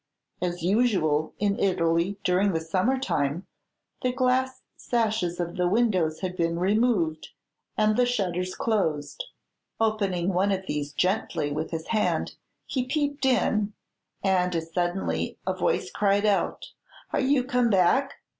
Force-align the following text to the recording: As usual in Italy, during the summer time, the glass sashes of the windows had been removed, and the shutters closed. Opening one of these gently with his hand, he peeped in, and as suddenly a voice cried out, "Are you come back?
As 0.41 0.63
usual 0.63 1.35
in 1.37 1.59
Italy, 1.59 2.17
during 2.23 2.53
the 2.53 2.59
summer 2.59 2.97
time, 2.97 3.45
the 4.01 4.11
glass 4.11 4.63
sashes 4.75 5.39
of 5.39 5.57
the 5.57 5.67
windows 5.67 6.21
had 6.21 6.35
been 6.35 6.57
removed, 6.57 7.29
and 7.77 7.95
the 7.95 8.07
shutters 8.07 8.55
closed. 8.55 9.23
Opening 9.79 10.29
one 10.33 10.51
of 10.51 10.65
these 10.65 10.91
gently 10.91 11.51
with 11.51 11.69
his 11.69 11.89
hand, 11.89 12.33
he 12.65 12.87
peeped 12.87 13.25
in, 13.27 13.73
and 14.23 14.55
as 14.55 14.73
suddenly 14.73 15.37
a 15.45 15.53
voice 15.53 15.91
cried 15.91 16.25
out, 16.25 16.71
"Are 17.13 17.21
you 17.21 17.43
come 17.43 17.69
back? 17.69 18.13